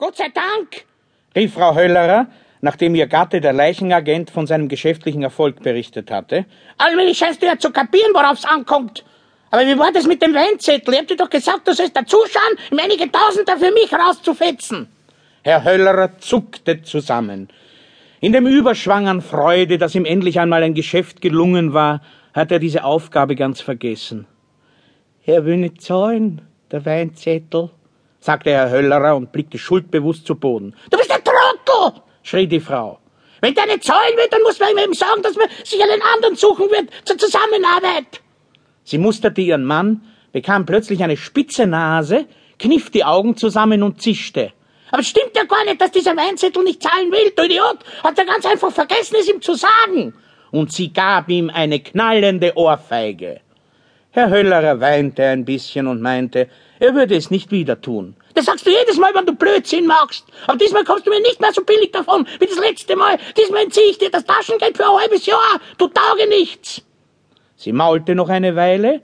[0.00, 0.86] Gott sei Dank,
[1.36, 2.26] rief Frau Höllerer,
[2.62, 6.46] nachdem ihr Gatte, der Leichenagent, von seinem geschäftlichen Erfolg berichtet hatte.
[6.78, 9.04] Allmählich scheinst du ja zu kapieren, worauf's ankommt.
[9.50, 10.94] Aber wie war das mit dem Weinzettel?
[10.94, 14.88] Ich hab dir doch gesagt, du sollst dazuschauen, ihm einige Tausender für mich rauszufetzen.
[15.42, 17.48] Herr Höllerer zuckte zusammen.
[18.20, 22.00] In dem Überschwang an Freude, dass ihm endlich einmal ein Geschäft gelungen war,
[22.32, 24.26] hat er diese Aufgabe ganz vergessen.
[25.26, 26.40] Er will nicht zahlen,
[26.70, 27.68] der Weinzettel,
[28.20, 30.74] sagte Herr Höllerer und blickte schuldbewusst zu Boden.
[30.90, 32.98] Du bist ein Trottel, schrie die Frau.
[33.40, 36.02] Wenn der nicht zahlen will, dann muss man ihm eben sagen, dass man sich einen
[36.14, 38.20] anderen suchen wird zur Zusammenarbeit.
[38.84, 40.02] Sie musterte ihren Mann,
[40.32, 42.26] bekam plötzlich eine spitze Nase,
[42.58, 44.52] kniff die Augen zusammen und zischte.
[44.90, 47.78] Aber es stimmt ja gar nicht, dass dieser Weinzettel nicht zahlen will, du Idiot.
[48.02, 50.14] Hat er ganz einfach vergessen, es ihm zu sagen.
[50.50, 53.40] Und sie gab ihm eine knallende Ohrfeige.
[54.12, 56.48] Herr Höllerer weinte ein bisschen und meinte,
[56.80, 58.16] er würde es nicht wieder tun.
[58.34, 60.26] Das sagst du jedes Mal, wenn du Blödsinn machst.
[60.48, 63.18] Aber diesmal kommst du mir nicht mehr so billig davon wie das letzte Mal.
[63.38, 65.60] Diesmal entziehe ich dir das Taschengeld für ein halbes Jahr.
[65.78, 66.82] Du tauge nichts.
[67.54, 69.00] Sie maulte noch eine Weile,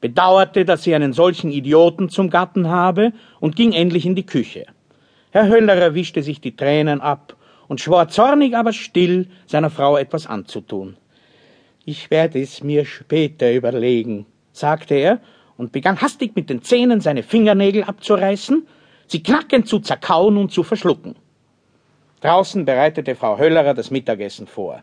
[0.00, 4.66] bedauerte, dass sie einen solchen Idioten zum Gatten habe und ging endlich in die Küche.
[5.30, 7.36] Herr Höllerer wischte sich die Tränen ab
[7.68, 10.96] und schwor zornig, aber still, seiner Frau etwas anzutun.
[11.84, 14.26] Ich werde es mir später überlegen,
[14.58, 15.20] sagte er
[15.56, 18.66] und begann hastig mit den Zähnen seine Fingernägel abzureißen,
[19.06, 21.16] sie knackend zu zerkauen und zu verschlucken.
[22.20, 24.82] Draußen bereitete Frau Höllerer das Mittagessen vor.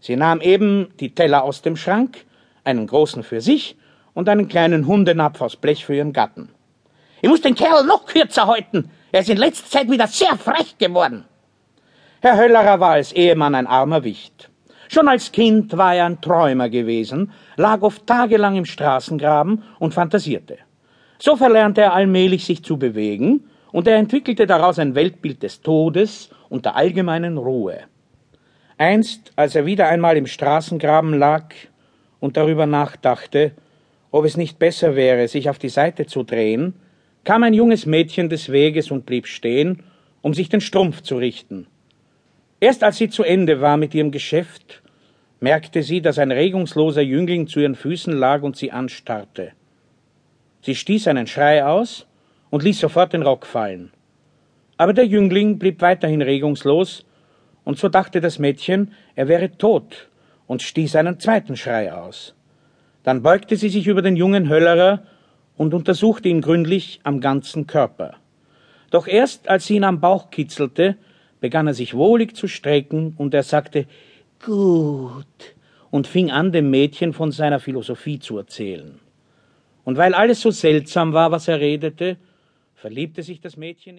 [0.00, 2.24] Sie nahm eben die Teller aus dem Schrank,
[2.64, 3.76] einen großen für sich
[4.14, 6.48] und einen kleinen Hundenapf aus Blech für ihren Gatten.
[7.20, 8.90] Ich muss den Kerl noch kürzer halten.
[9.12, 11.24] Er ist in letzter Zeit wieder sehr frech geworden.
[12.20, 14.48] Herr Höllerer war als Ehemann ein armer Wicht.
[14.88, 20.58] Schon als Kind war er ein Träumer gewesen, lag oft tagelang im Straßengraben und fantasierte.
[21.18, 26.28] So verlernte er allmählich sich zu bewegen, und er entwickelte daraus ein Weltbild des Todes
[26.50, 27.80] und der allgemeinen Ruhe.
[28.76, 31.54] Einst, als er wieder einmal im Straßengraben lag,
[32.20, 33.52] und darüber nachdachte,
[34.12, 36.74] ob es nicht besser wäre, sich auf die Seite zu drehen,
[37.24, 39.82] kam ein junges Mädchen des Weges und blieb stehen,
[40.20, 41.66] um sich den Strumpf zu richten.
[42.62, 44.82] Erst als sie zu Ende war mit ihrem Geschäft,
[45.40, 49.50] merkte sie, dass ein regungsloser Jüngling zu ihren Füßen lag und sie anstarrte.
[50.60, 52.06] Sie stieß einen Schrei aus
[52.50, 53.90] und ließ sofort den Rock fallen.
[54.76, 57.04] Aber der Jüngling blieb weiterhin regungslos,
[57.64, 60.08] und so dachte das Mädchen, er wäre tot
[60.46, 62.36] und stieß einen zweiten Schrei aus.
[63.02, 65.02] Dann beugte sie sich über den jungen Höllerer
[65.56, 68.18] und untersuchte ihn gründlich am ganzen Körper.
[68.92, 70.96] Doch erst als sie ihn am Bauch kitzelte,
[71.42, 73.86] begann er sich wohlig zu strecken, und er sagte
[74.42, 75.26] Gut
[75.90, 78.98] und fing an, dem Mädchen von seiner Philosophie zu erzählen.
[79.84, 82.16] Und weil alles so seltsam war, was er redete,
[82.76, 83.98] verliebte sich das Mädchen